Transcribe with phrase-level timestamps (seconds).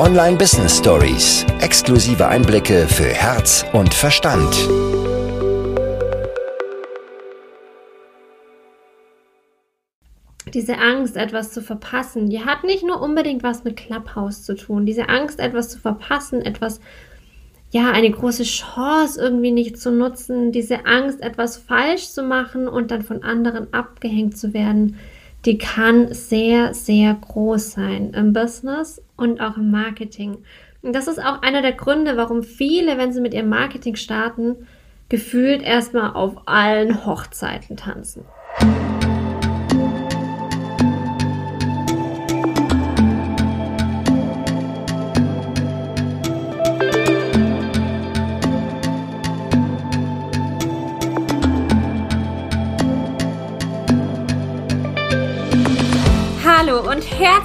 [0.00, 1.44] Online Business Stories.
[1.60, 4.50] Exklusive Einblicke für Herz und Verstand.
[10.54, 14.86] Diese Angst, etwas zu verpassen, die hat nicht nur unbedingt was mit Clubhouse zu tun.
[14.86, 16.80] Diese Angst, etwas zu verpassen, etwas,
[17.70, 22.90] ja, eine große Chance irgendwie nicht zu nutzen, diese Angst, etwas falsch zu machen und
[22.90, 24.96] dann von anderen abgehängt zu werden,
[25.44, 30.38] die kann sehr, sehr groß sein im Business und auch im Marketing.
[30.82, 34.66] Und das ist auch einer der Gründe, warum viele, wenn sie mit ihrem Marketing starten,
[35.08, 38.24] gefühlt erstmal auf allen Hochzeiten tanzen.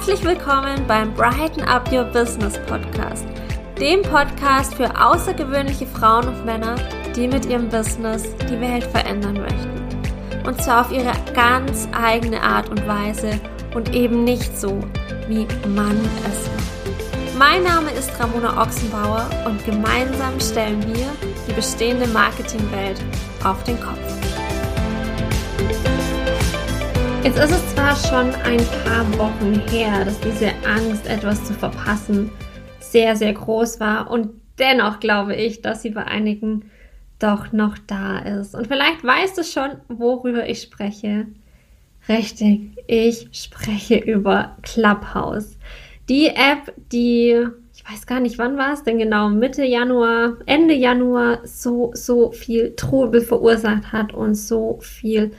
[0.06, 3.26] Herzlich willkommen beim Brighten Up Your Business Podcast,
[3.80, 6.76] dem Podcast für außergewöhnliche Frauen und Männer,
[7.16, 10.46] die mit ihrem Business die Welt verändern möchten.
[10.46, 13.40] Und zwar auf ihre ganz eigene Art und Weise
[13.74, 14.78] und eben nicht so,
[15.26, 17.36] wie man es macht.
[17.36, 21.08] Mein Name ist Ramona Ochsenbauer und gemeinsam stellen wir
[21.48, 23.02] die bestehende Marketingwelt
[23.42, 24.15] auf den Kopf.
[27.26, 32.30] Jetzt ist es zwar schon ein paar Wochen her, dass diese Angst, etwas zu verpassen,
[32.78, 34.28] sehr, sehr groß war und
[34.60, 36.70] dennoch glaube ich, dass sie bei einigen
[37.18, 38.54] doch noch da ist.
[38.54, 41.26] Und vielleicht weißt du schon, worüber ich spreche.
[42.08, 45.58] Richtig, ich spreche über Clubhouse.
[46.08, 50.74] Die App, die, ich weiß gar nicht, wann war es denn genau, Mitte Januar, Ende
[50.74, 55.32] Januar so, so viel Trubel verursacht hat und so viel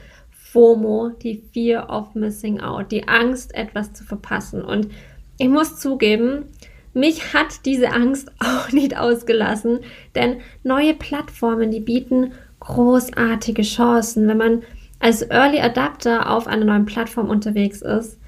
[0.52, 4.62] FOMO, die Fear of Missing Out, die Angst, etwas zu verpassen.
[4.62, 4.88] Und
[5.38, 6.44] ich muss zugeben,
[6.94, 9.80] mich hat diese Angst auch nicht ausgelassen,
[10.14, 14.26] denn neue Plattformen, die bieten großartige Chancen.
[14.26, 14.62] Wenn man
[15.00, 18.18] als Early Adapter auf einer neuen Plattform unterwegs ist,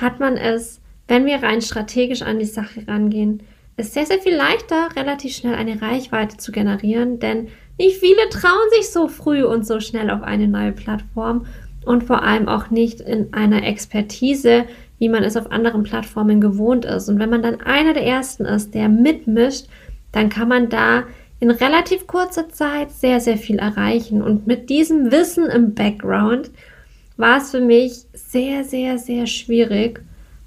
[0.00, 3.42] hat man es, wenn wir rein strategisch an die Sache rangehen,
[3.76, 7.48] ist sehr, sehr viel leichter, relativ schnell eine Reichweite zu generieren, denn
[7.78, 11.46] nicht viele trauen sich so früh und so schnell auf eine neue Plattform
[11.84, 14.64] und vor allem auch nicht in einer Expertise,
[14.98, 17.08] wie man es auf anderen Plattformen gewohnt ist.
[17.08, 19.66] Und wenn man dann einer der ersten ist, der mitmischt,
[20.12, 21.04] dann kann man da
[21.40, 24.22] in relativ kurzer Zeit sehr, sehr viel erreichen.
[24.22, 26.50] Und mit diesem Wissen im Background
[27.16, 30.02] war es für mich sehr, sehr, sehr schwierig,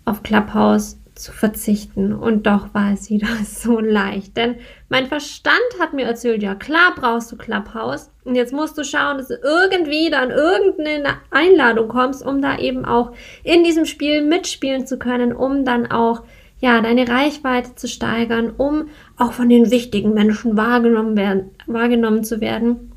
[0.06, 2.14] auf Clubhouse zu verzichten.
[2.14, 4.38] Und doch war es wieder so leicht.
[4.38, 4.56] Denn
[4.90, 8.12] mein Verstand hat mir erzählt, ja klar brauchst du Clubhouse.
[8.24, 12.86] Und jetzt musst du schauen, dass du irgendwie dann irgendeine Einladung kommst, um da eben
[12.86, 13.14] auch
[13.44, 16.24] in diesem Spiel mitspielen zu können, um dann auch
[16.60, 18.88] ja, deine Reichweite zu steigern, um
[19.18, 22.94] auch von den wichtigen Menschen wahrgenommen, werden, wahrgenommen zu werden.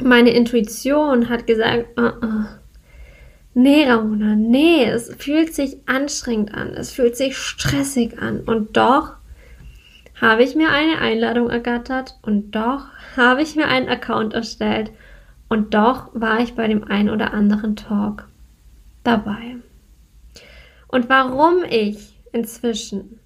[0.00, 2.44] Meine Intuition hat gesagt, uh -uh,
[3.54, 8.40] Nee, Ramona, nee, es fühlt sich anstrengend an, es fühlt sich stressig an.
[8.40, 9.14] Und doch
[10.20, 12.86] habe ich mir eine Einladung ergattert und doch
[13.16, 14.90] habe ich mir einen Account erstellt
[15.48, 18.26] und doch war ich bei dem ein oder anderen Talk
[19.04, 19.56] dabei.
[20.88, 23.18] Und warum ich inzwischen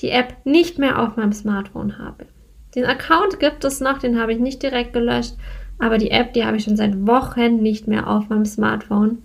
[0.00, 2.26] die App nicht mehr auf meinem Smartphone habe.
[2.74, 5.34] Den Account gibt es noch, den habe ich nicht direkt gelöscht,
[5.78, 9.22] aber die App, die habe ich schon seit Wochen nicht mehr auf meinem Smartphone.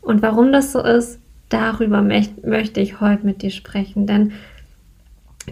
[0.00, 4.06] Und warum das so ist, darüber möchte ich heute mit dir sprechen.
[4.06, 4.32] Denn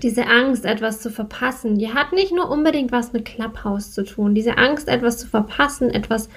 [0.03, 4.35] diese Angst, etwas zu verpassen, die hat nicht nur unbedingt was mit Clubhouse zu tun.
[4.35, 6.29] Diese Angst, etwas zu verpassen, etwas,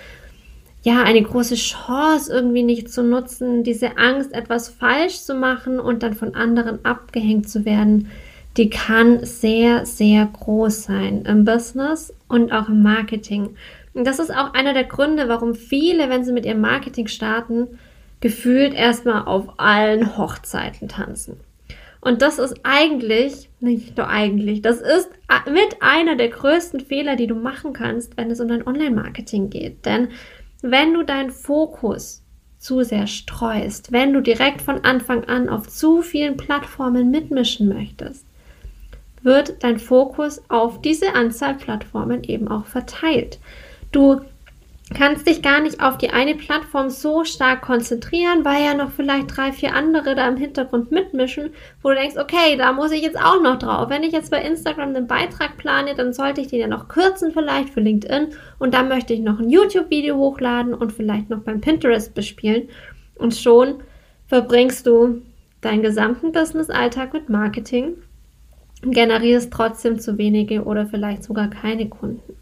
[0.84, 6.03] ja, eine große Chance irgendwie nicht zu nutzen, diese Angst, etwas falsch zu machen und
[6.03, 8.09] dann von anderen abgehängt zu werden,
[8.58, 13.56] die kann sehr, sehr groß sein im Business und auch im Marketing.
[13.94, 17.68] Und das ist auch einer der Gründe, warum viele, wenn sie mit ihrem Marketing starten,
[18.22, 21.39] gefühlt erstmal auf allen Hochzeiten tanzen.
[22.01, 25.10] Und das ist eigentlich, nicht nur eigentlich, das ist
[25.45, 29.86] mit einer der größten Fehler, die du machen kannst, wenn es um dein Online-Marketing geht.
[29.86, 30.10] Denn
[30.62, 32.24] wenn du deinen Fokus
[32.57, 38.25] zu sehr streust, wenn du direkt von Anfang an auf zu vielen Plattformen mitmischen möchtest,
[39.21, 43.39] wird dein Fokus auf diese Anzahl Plattformen eben auch verteilt.
[43.92, 44.21] Du
[44.95, 49.36] kannst dich gar nicht auf die eine Plattform so stark konzentrieren, weil ja noch vielleicht
[49.36, 51.51] drei, vier andere da im Hintergrund mitmischen,
[51.83, 53.89] wo du denkst, okay, da muss ich jetzt auch noch drauf.
[53.89, 57.31] Wenn ich jetzt bei Instagram einen Beitrag plane, dann sollte ich den ja noch kürzen
[57.31, 61.62] vielleicht für LinkedIn und dann möchte ich noch ein YouTube-Video hochladen und vielleicht noch beim
[61.62, 62.69] Pinterest bespielen
[63.15, 63.83] und schon
[64.27, 65.21] verbringst du
[65.62, 67.95] deinen gesamten Business-Alltag mit Marketing
[68.81, 72.38] generierst trotzdem zu wenige oder vielleicht sogar keine Kunden.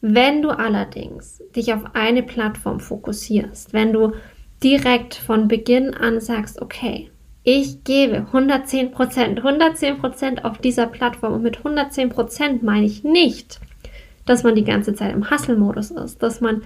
[0.00, 4.12] Wenn du allerdings dich auf eine Plattform fokussierst, wenn du
[4.62, 7.10] direkt von Beginn an sagst, okay,
[7.44, 13.04] ich gebe 110 Prozent, 110 Prozent auf dieser Plattform und mit 110 Prozent meine ich
[13.04, 13.60] nicht,
[14.24, 16.62] dass man die ganze Zeit im Hustle-Modus ist, dass man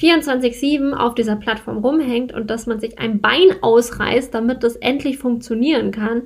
[0.00, 5.18] 24-7 auf dieser Plattform rumhängt und dass man sich ein Bein ausreißt, damit das endlich
[5.18, 6.22] funktionieren kann,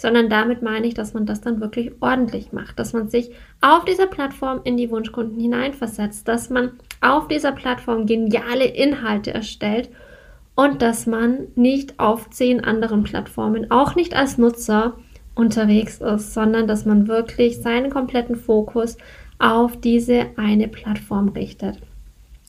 [0.00, 3.30] sondern damit meine ich, dass man das dann wirklich ordentlich macht, dass man sich
[3.60, 9.90] auf dieser Plattform in die Wunschkunden hineinversetzt, dass man auf dieser Plattform geniale Inhalte erstellt
[10.54, 14.94] und dass man nicht auf zehn anderen Plattformen, auch nicht als Nutzer,
[15.38, 18.98] unterwegs ist, sondern dass man wirklich seinen kompletten Fokus
[19.38, 21.78] auf diese eine Plattform richtet.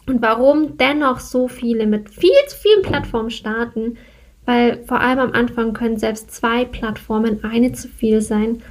[0.08, 3.98] Und warum dennoch so viele mit viel zu vielen Plattformen starten,
[4.50, 8.64] weil vor allem am Anfang können selbst zwei Plattformen eine zu viel sein,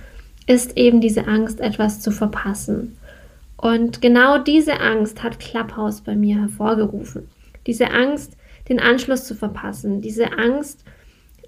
[0.49, 2.99] ist eben diese Angst, etwas zu verpassen.
[3.57, 7.29] Und genau diese Angst hat Clubhouse bei mir hervorgerufen.
[7.69, 8.37] Diese Angst,
[8.69, 10.01] den Anschluss zu verpassen.
[10.01, 10.83] Diese Angst,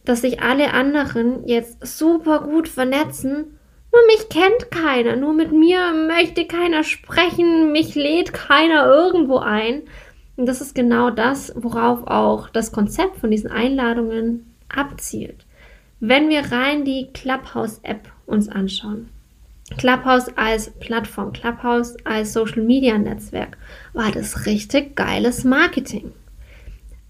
[0.04, 3.58] dass sich alle anderen jetzt super gut vernetzen.
[3.90, 9.82] Nur mich kennt keiner, nur mit mir möchte keiner sprechen, mich lädt keiner irgendwo ein.
[10.40, 15.44] Und das ist genau das, worauf auch das Konzept von diesen Einladungen abzielt.
[16.00, 19.10] Wenn wir rein die Clubhouse-App uns anschauen,
[19.76, 23.58] Clubhouse als Plattform, Clubhouse als Social-Media-Netzwerk,
[23.92, 26.10] war das richtig geiles Marketing.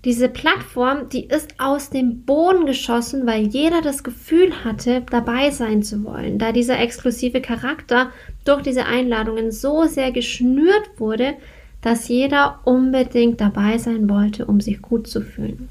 [0.05, 5.85] Diese Plattform, die ist aus dem Boden geschossen, weil jeder das Gefühl hatte, dabei sein
[5.85, 8.11] zu wollen, da dieser exklusive Charakter
[8.44, 11.35] durch diese Einladungen so sehr geschnürt wurde,
[11.82, 15.69] dass jeder unbedingt dabei sein wollte, um sich gut zu fühlen.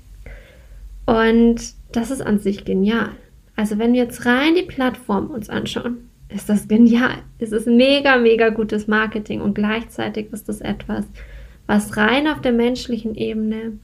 [1.06, 1.62] Und
[1.92, 3.10] das ist an sich genial.
[3.56, 7.18] Also wenn wir jetzt rein die Plattform uns anschauen, ist das genial.
[7.40, 11.06] Es ist mega, mega gutes Marketing und gleichzeitig ist das etwas,
[11.66, 13.80] was rein auf der menschlichen Ebene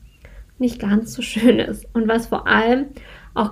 [0.58, 2.86] nicht ganz so schön ist und was vor allem
[3.34, 3.52] auch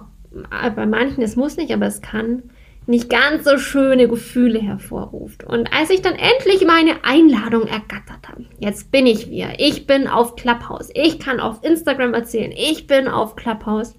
[0.75, 2.43] bei manchen, es muss nicht, aber es kann
[2.85, 5.43] nicht ganz so schöne Gefühle hervorruft.
[5.43, 10.07] Und als ich dann endlich meine Einladung ergattert habe, jetzt bin ich wieder, ich bin
[10.07, 13.95] auf Clubhouse, ich kann auf Instagram erzählen, ich bin auf Clubhouse,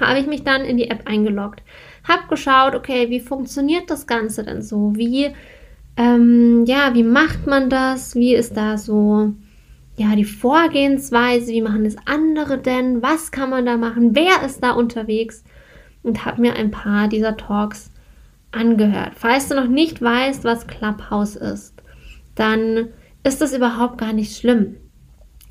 [0.00, 1.62] habe ich mich dann in die App eingeloggt,
[2.06, 4.92] habe geschaut, okay, wie funktioniert das Ganze denn so?
[4.96, 5.30] Wie,
[5.96, 8.14] ähm, ja, wie macht man das?
[8.14, 9.32] Wie ist da so
[9.96, 14.62] ja, die Vorgehensweise, wie machen es andere denn, was kann man da machen, wer ist
[14.62, 15.44] da unterwegs?
[16.02, 17.91] Und habe mir ein paar dieser Talks
[18.52, 19.12] angehört.
[19.16, 21.82] Falls du noch nicht weißt, was Clubhouse ist,
[22.34, 22.88] dann
[23.24, 24.76] ist das überhaupt gar nicht schlimm.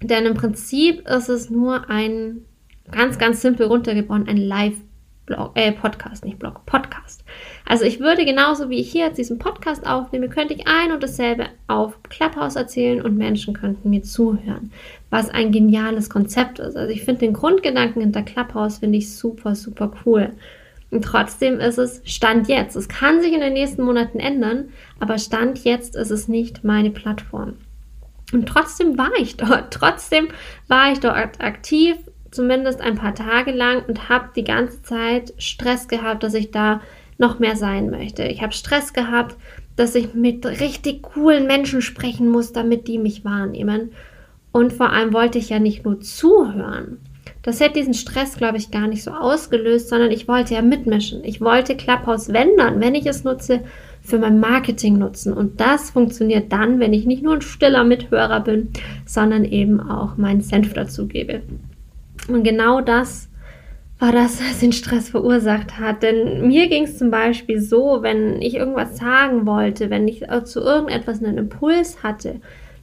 [0.02, 2.42] Denn im Prinzip ist es nur ein
[2.90, 4.76] ganz, ganz simpel runtergebrochen, ein Live
[5.28, 7.24] Blog, äh, Podcast, nicht Blog, Podcast.
[7.66, 11.04] Also ich würde genauso wie ich hier jetzt diesen Podcast aufnehme, könnte ich ein und
[11.04, 14.72] dasselbe auf Clubhouse erzählen und Menschen könnten mir zuhören,
[15.10, 16.76] was ein geniales Konzept ist.
[16.76, 20.34] Also ich finde den Grundgedanken hinter Clubhouse finde ich super, super cool.
[20.92, 22.76] Und trotzdem ist es Stand jetzt.
[22.76, 26.92] Es kann sich in den nächsten Monaten ändern, aber Stand jetzt ist es nicht meine
[26.92, 27.54] Plattform.
[28.34, 29.74] Und trotzdem war ich dort.
[29.74, 30.28] Trotzdem
[30.68, 31.96] war ich dort aktiv,
[32.30, 36.82] zumindest ein paar Tage lang und habe die ganze Zeit Stress gehabt, dass ich da
[37.18, 38.24] noch mehr sein möchte.
[38.24, 39.36] Ich habe Stress gehabt,
[39.76, 43.92] dass ich mit richtig coolen Menschen sprechen muss, damit die mich wahrnehmen.
[44.52, 47.00] Und vor allem wollte ich ja nicht nur zuhören.
[47.44, 51.24] Das hätte diesen Stress, glaube ich, gar nicht so ausgelöst, sondern ich wollte ja mitmischen.
[51.24, 53.62] Ich wollte Clubhouse, wenn wenn ich es nutze,
[54.02, 55.34] für mein Marketing nutzen.
[55.34, 58.70] Und das funktioniert dann, wenn ich nicht nur ein stiller Mithörer bin,
[59.06, 61.42] sondern eben auch meinen Senf dazugebe.
[62.28, 63.30] Und genau das
[64.00, 66.02] war das, was den Stress verursacht hat.
[66.02, 70.60] Denn mir ging es zum Beispiel so, wenn ich irgendwas sagen wollte, wenn ich zu
[70.60, 72.42] irgendetwas einen Impuls hatte,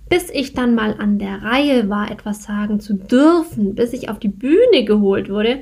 [0.08, 4.18] bis ich dann mal an der Reihe war, etwas sagen zu dürfen, bis ich auf
[4.18, 5.60] die Bühne geholt wurde,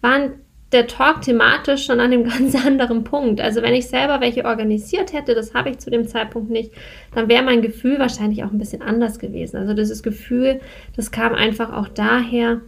[0.00, 0.32] waren
[0.72, 3.40] der Talk thematisch schon an einem ganz anderen Punkt.
[3.40, 6.72] Also wenn ich selber welche organisiert hätte, das habe ich zu dem Zeitpunkt nicht,
[7.14, 9.56] dann wäre mein Gefühl wahrscheinlich auch ein bisschen anders gewesen.
[9.56, 10.60] Also dieses Gefühl,
[10.96, 12.60] das kam einfach auch daher,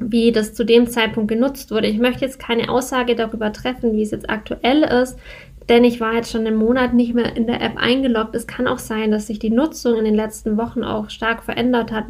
[0.00, 1.86] wie das zu dem Zeitpunkt genutzt wurde.
[1.86, 5.16] Ich möchte jetzt keine Aussage darüber treffen, wie es jetzt aktuell ist,
[5.68, 8.34] denn ich war jetzt schon einen Monat nicht mehr in der App eingeloggt.
[8.34, 11.90] Es kann auch sein, dass sich die Nutzung in den letzten Wochen auch stark verändert
[11.90, 12.04] hat.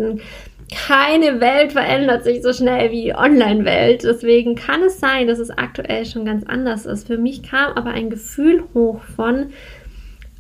[0.75, 4.03] Keine Welt verändert sich so schnell wie Online-Welt.
[4.03, 7.07] Deswegen kann es sein, dass es aktuell schon ganz anders ist.
[7.07, 9.51] Für mich kam aber ein Gefühl hoch von,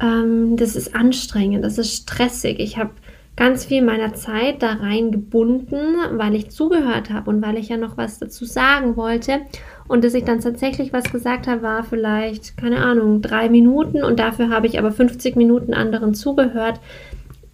[0.02, 2.58] ähm, das ist anstrengend, das ist stressig.
[2.58, 2.90] Ich habe
[3.36, 7.76] ganz viel meiner Zeit da rein gebunden, weil ich zugehört habe und weil ich ja
[7.76, 9.40] noch was dazu sagen wollte.
[9.88, 14.18] Und dass ich dann tatsächlich was gesagt habe, war vielleicht, keine Ahnung, drei Minuten und
[14.18, 16.80] dafür habe ich aber 50 Minuten anderen zugehört,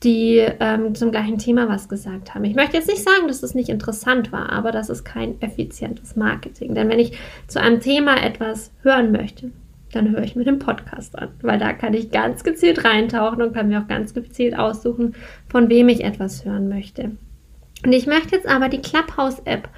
[0.03, 2.45] die ähm, zum gleichen Thema was gesagt haben.
[2.45, 6.17] Ich möchte jetzt nicht sagen, dass es nicht interessant war, aber das ist kein effizientes
[6.17, 6.75] Marketing.
[6.75, 7.19] Denn wenn ich
[7.49, 9.51] zu einem Thema etwas hören möchte,
[9.93, 13.55] dann höre ich mir den Podcast an, weil da kann ich ganz gezielt reintauchen und
[13.55, 15.15] kann mir auch ganz gezielt aussuchen,
[15.49, 17.13] von wem ich etwas hören möchte.
[17.85, 19.69] Und ich möchte jetzt aber die Clubhouse-App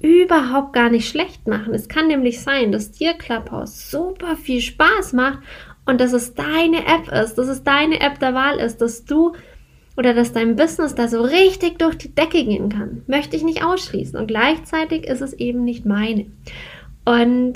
[0.00, 1.74] überhaupt gar nicht schlecht machen.
[1.74, 5.40] Es kann nämlich sein, dass dir Clubhouse super viel Spaß macht
[5.86, 9.32] und dass es deine App ist, dass es deine App der Wahl ist, dass du
[9.96, 13.02] oder dass dein Business da so richtig durch die Decke gehen kann.
[13.08, 14.16] Möchte ich nicht ausschließen.
[14.16, 16.26] Und gleichzeitig ist es eben nicht meine.
[17.04, 17.54] Und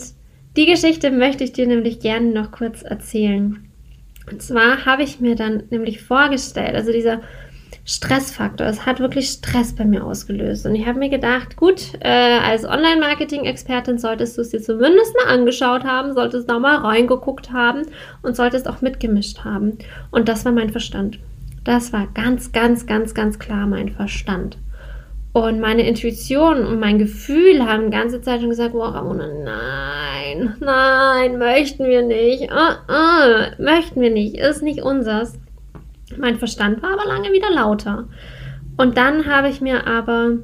[0.56, 3.68] die Geschichte möchte ich dir nämlich gerne noch kurz erzählen.
[4.30, 7.20] Und zwar habe ich mir dann nämlich vorgestellt, also dieser
[7.84, 10.66] Stressfaktor, es hat wirklich Stress bei mir ausgelöst.
[10.66, 15.34] Und ich habe mir gedacht, gut, äh, als Online-Marketing-Expertin solltest du es dir zumindest mal
[15.34, 17.82] angeschaut haben, solltest da mal reingeguckt haben
[18.22, 19.78] und solltest auch mitgemischt haben.
[20.12, 21.18] Und das war mein Verstand.
[21.64, 24.58] Das war ganz, ganz, ganz, ganz klar mein Verstand.
[25.32, 30.56] Und meine Intuition und mein Gefühl haben die ganze Zeit schon gesagt, wow, Ramona, nein,
[30.60, 35.38] nein, möchten wir nicht, uh, uh, möchten wir nicht, ist nicht unsers.
[36.18, 38.08] Mein Verstand war aber lange wieder lauter.
[38.76, 40.38] Und dann habe ich mir aber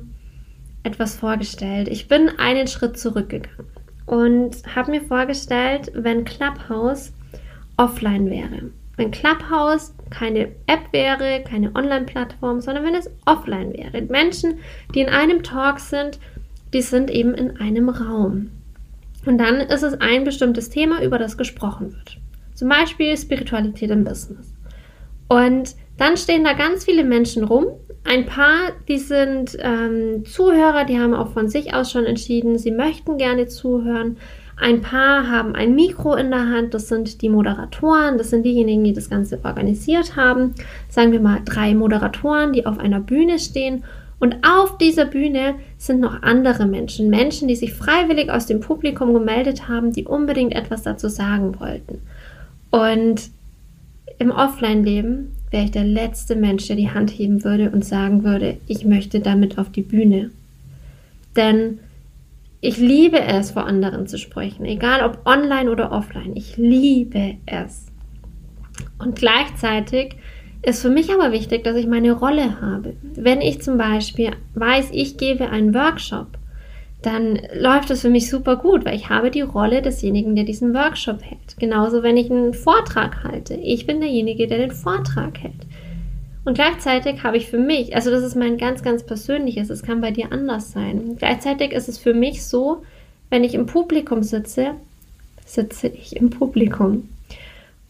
[0.84, 1.88] etwas vorgestellt.
[1.88, 3.66] Ich bin einen Schritt zurückgegangen
[4.06, 7.12] und habe mir vorgestellt, wenn Clubhouse
[7.76, 8.70] offline wäre.
[8.98, 14.02] Wenn Clubhouse keine App wäre, keine Online-Plattform, sondern wenn es offline wäre.
[14.02, 14.58] Menschen,
[14.92, 16.18] die in einem Talk sind,
[16.72, 18.50] die sind eben in einem Raum.
[19.24, 22.18] Und dann ist es ein bestimmtes Thema, über das gesprochen wird.
[22.54, 24.52] Zum Beispiel Spiritualität im Business.
[25.28, 27.66] Und dann stehen da ganz viele Menschen rum.
[28.02, 32.72] Ein paar, die sind ähm, Zuhörer, die haben auch von sich aus schon entschieden, sie
[32.72, 34.16] möchten gerne zuhören.
[34.60, 38.82] Ein paar haben ein Mikro in der Hand, das sind die Moderatoren, das sind diejenigen,
[38.82, 40.54] die das Ganze organisiert haben.
[40.88, 43.84] Sagen wir mal drei Moderatoren, die auf einer Bühne stehen.
[44.18, 49.14] Und auf dieser Bühne sind noch andere Menschen, Menschen, die sich freiwillig aus dem Publikum
[49.14, 52.00] gemeldet haben, die unbedingt etwas dazu sagen wollten.
[52.70, 53.30] Und
[54.18, 58.56] im Offline-Leben wäre ich der letzte Mensch, der die Hand heben würde und sagen würde,
[58.66, 60.30] ich möchte damit auf die Bühne.
[61.36, 61.78] Denn
[62.60, 66.32] ich liebe es, vor anderen zu sprechen, egal ob online oder offline.
[66.34, 67.86] Ich liebe es.
[68.98, 70.16] Und gleichzeitig
[70.62, 72.96] ist für mich aber wichtig, dass ich meine Rolle habe.
[73.02, 76.38] Wenn ich zum Beispiel weiß, ich gebe einen Workshop,
[77.02, 80.74] dann läuft es für mich super gut, weil ich habe die Rolle desjenigen, der diesen
[80.74, 81.56] Workshop hält.
[81.60, 83.54] Genauso, wenn ich einen Vortrag halte.
[83.54, 85.64] Ich bin derjenige, der den Vortrag hält.
[86.48, 90.00] Und gleichzeitig habe ich für mich, also das ist mein ganz, ganz persönliches, es kann
[90.00, 91.16] bei dir anders sein.
[91.18, 92.84] Gleichzeitig ist es für mich so,
[93.28, 94.70] wenn ich im Publikum sitze,
[95.44, 97.06] sitze ich im Publikum.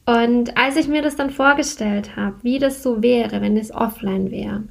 [0.06, 4.32] Und als ich mir das dann vorgestellt habe, wie das so wäre, wenn es offline
[4.32, 4.64] wäre,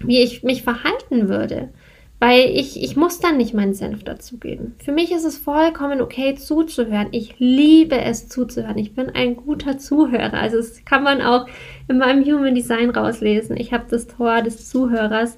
[0.00, 1.68] wie ich mich verhalten würde,
[2.24, 4.76] weil ich, ich muss dann nicht meinen Senf dazugeben.
[4.82, 7.08] Für mich ist es vollkommen okay zuzuhören.
[7.10, 8.78] Ich liebe es zuzuhören.
[8.78, 10.32] Ich bin ein guter Zuhörer.
[10.32, 11.46] Also das kann man auch
[11.86, 13.58] in meinem Human Design rauslesen.
[13.58, 15.36] Ich habe das Tor des Zuhörers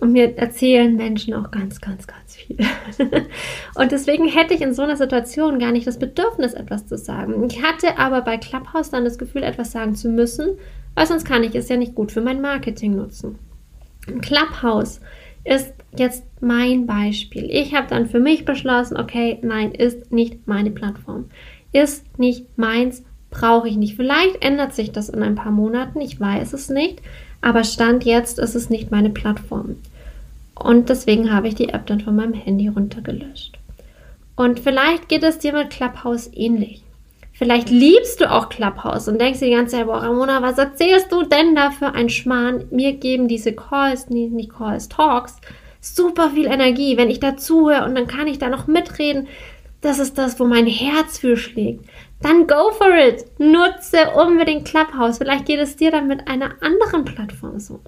[0.00, 2.58] und mir erzählen Menschen auch ganz, ganz, ganz viel.
[3.74, 7.44] und deswegen hätte ich in so einer Situation gar nicht das Bedürfnis, etwas zu sagen.
[7.50, 10.50] Ich hatte aber bei Clubhouse dann das Gefühl, etwas sagen zu müssen,
[10.94, 13.36] weil sonst kann ich es ja nicht gut für mein Marketing nutzen.
[14.20, 15.00] Clubhouse
[15.42, 17.48] ist jetzt mein Beispiel.
[17.50, 21.26] Ich habe dann für mich beschlossen, okay, nein, ist nicht meine Plattform.
[21.72, 23.96] Ist nicht meins, brauche ich nicht.
[23.96, 27.00] Vielleicht ändert sich das in ein paar Monaten, ich weiß es nicht,
[27.40, 29.76] aber Stand jetzt ist es nicht meine Plattform.
[30.54, 33.58] Und deswegen habe ich die App dann von meinem Handy runtergelöscht.
[34.36, 36.82] Und vielleicht geht es dir mit Clubhouse ähnlich.
[37.32, 41.10] Vielleicht liebst du auch Clubhouse und denkst dir die ganze Zeit, boah, Ramona, was erzählst
[41.10, 42.66] du denn da für ein Schmarrn?
[42.70, 45.36] Mir geben diese Calls, nee, nicht Calls, Talks,
[45.80, 49.28] super viel Energie, wenn ich da zuhöre und dann kann ich da noch mitreden.
[49.80, 51.86] Das ist das, wo mein Herz für schlägt.
[52.20, 53.24] Dann go for it.
[53.38, 55.18] Nutze unbedingt Clubhouse.
[55.18, 57.80] Vielleicht geht es dir dann mit einer anderen Plattform so.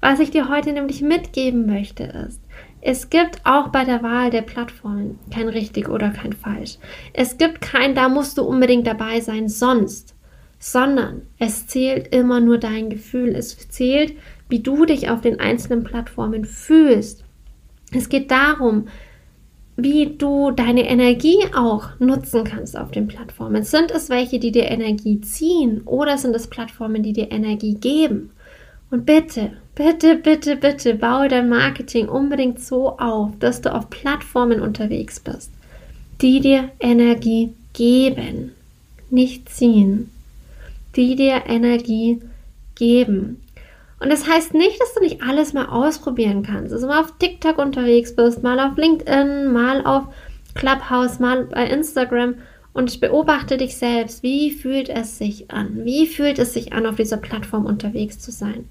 [0.00, 2.42] Was ich dir heute nämlich mitgeben möchte ist,
[2.82, 6.78] es gibt auch bei der Wahl der Plattformen kein richtig oder kein falsch.
[7.12, 10.14] Es gibt kein, da musst du unbedingt dabei sein, sonst,
[10.58, 13.34] sondern es zählt immer nur dein Gefühl.
[13.34, 14.14] Es zählt,
[14.48, 17.24] wie du dich auf den einzelnen Plattformen fühlst.
[17.92, 18.88] Es geht darum,
[19.76, 23.62] wie du deine Energie auch nutzen kannst auf den Plattformen.
[23.62, 28.30] Sind es welche, die dir Energie ziehen oder sind es Plattformen, die dir Energie geben?
[28.90, 34.60] Und bitte, bitte, bitte, bitte baue dein Marketing unbedingt so auf, dass du auf Plattformen
[34.60, 35.52] unterwegs bist,
[36.20, 38.52] die dir Energie geben,
[39.10, 40.10] nicht ziehen,
[40.96, 42.20] die dir Energie
[42.74, 43.40] geben.
[44.00, 46.72] Und das heißt nicht, dass du nicht alles mal ausprobieren kannst.
[46.72, 50.04] Also mal auf TikTok unterwegs bist, mal auf LinkedIn, mal auf
[50.54, 52.36] Clubhouse, mal bei Instagram
[52.72, 54.22] und beobachte dich selbst.
[54.22, 55.84] Wie fühlt es sich an?
[55.84, 58.68] Wie fühlt es sich an, auf dieser Plattform unterwegs zu sein?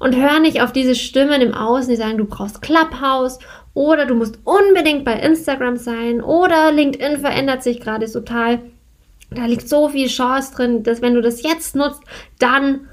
[0.00, 3.38] Und hör nicht auf diese Stimmen im Außen, die sagen, du brauchst Clubhouse
[3.74, 8.58] oder du musst unbedingt bei Instagram sein oder LinkedIn verändert sich gerade total.
[9.30, 12.02] Da liegt so viel Chance drin, dass wenn du das jetzt nutzt,
[12.40, 12.88] dann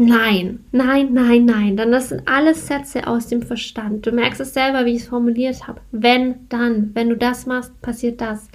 [0.00, 1.76] Nein, nein, nein, nein.
[1.76, 4.06] Dann das sind alles Sätze aus dem Verstand.
[4.06, 5.80] Du merkst es selber, wie ich es formuliert habe.
[5.90, 6.92] Wenn, dann.
[6.94, 8.48] Wenn du das machst, passiert das.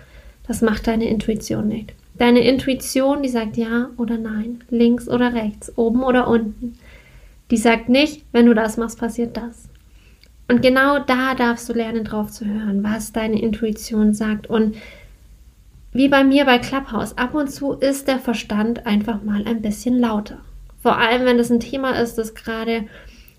[0.47, 1.93] Das macht deine Intuition nicht.
[2.17, 6.77] Deine Intuition, die sagt ja oder nein, links oder rechts, oben oder unten.
[7.51, 9.67] Die sagt nicht, wenn du das machst, passiert das.
[10.47, 14.47] Und genau da darfst du lernen, drauf zu hören, was deine Intuition sagt.
[14.47, 14.75] Und
[15.91, 19.99] wie bei mir bei Clubhouse, ab und zu ist der Verstand einfach mal ein bisschen
[19.99, 20.37] lauter.
[20.83, 22.83] Vor allem, wenn das ein Thema ist, das gerade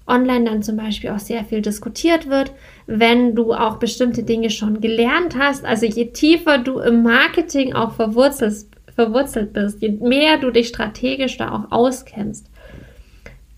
[0.06, 2.52] online dann zum Beispiel auch sehr viel diskutiert wird,
[2.86, 5.62] wenn du auch bestimmte Dinge schon gelernt hast.
[5.62, 11.36] Also je tiefer du im Marketing auch verwurzelt, verwurzelt bist, je mehr du dich strategisch
[11.36, 12.46] da auch auskennst,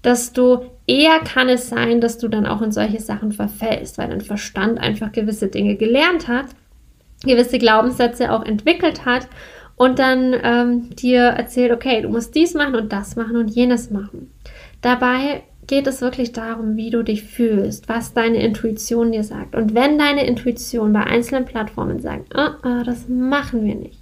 [0.03, 4.21] desto eher kann es sein, dass du dann auch in solche Sachen verfällst, weil dein
[4.21, 6.47] Verstand einfach gewisse Dinge gelernt hat,
[7.25, 9.29] gewisse Glaubenssätze auch entwickelt hat
[9.77, 13.91] und dann ähm, dir erzählt, okay, du musst dies machen und das machen und jenes
[13.91, 14.33] machen.
[14.81, 19.55] Dabei geht es wirklich darum, wie du dich fühlst, was deine Intuition dir sagt.
[19.55, 24.01] Und wenn deine Intuition bei einzelnen Plattformen sagt, oh, oh, das machen wir nicht.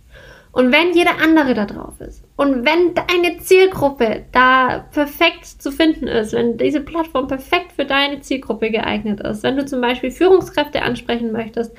[0.52, 6.06] Und wenn jeder andere da drauf ist und wenn deine Zielgruppe da perfekt zu finden
[6.06, 10.82] ist, wenn diese Plattform perfekt für deine Zielgruppe geeignet ist, wenn du zum Beispiel Führungskräfte
[10.82, 11.72] ansprechen möchtest,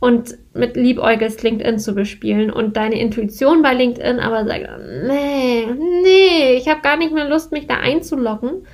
[0.00, 4.66] und mit liebäugelst LinkedIn zu bespielen und deine Intuition bei LinkedIn aber sagt,
[5.06, 5.66] nee,
[6.02, 8.66] nee, ich habe gar nicht mehr Lust, mich da einzuloggen.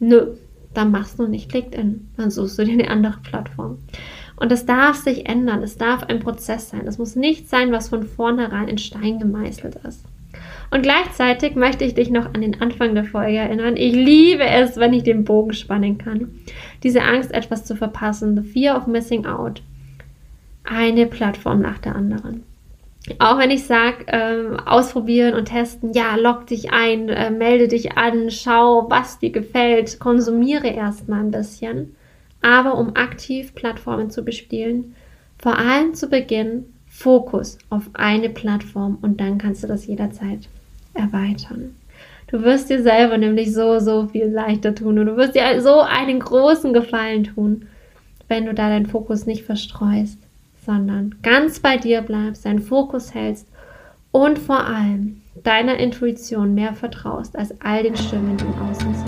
[0.00, 0.34] Nö,
[0.74, 2.08] dann machst du nicht LinkedIn.
[2.16, 3.78] Dann suchst du dir eine andere Plattform.
[4.34, 5.62] Und das darf sich ändern.
[5.62, 6.86] Es darf ein Prozess sein.
[6.86, 10.04] Es muss nicht sein, was von vornherein in Stein gemeißelt ist.
[10.70, 13.76] Und gleichzeitig möchte ich dich noch an den Anfang der Folge erinnern.
[13.76, 16.28] Ich liebe es, wenn ich den Bogen spannen kann.
[16.82, 18.36] Diese Angst, etwas zu verpassen.
[18.36, 19.62] The fear of missing out
[20.66, 22.42] eine Plattform nach der anderen.
[23.18, 27.96] Auch wenn ich sage, ähm, ausprobieren und testen, ja, log dich ein, äh, melde dich
[27.96, 31.94] an, schau, was dir gefällt, konsumiere erstmal ein bisschen.
[32.42, 34.94] Aber um aktiv Plattformen zu bespielen,
[35.38, 40.48] vor allem zu Beginn Fokus auf eine Plattform und dann kannst du das jederzeit
[40.94, 41.76] erweitern.
[42.28, 45.80] Du wirst dir selber nämlich so, so viel leichter tun und du wirst dir so
[45.80, 47.66] einen großen Gefallen tun,
[48.26, 50.25] wenn du da deinen Fokus nicht verstreust
[50.66, 53.48] sondern ganz bei dir bleibst, deinen Fokus hältst
[54.10, 59.05] und vor allem deiner Intuition mehr vertraust als all den Stimmen im Außen.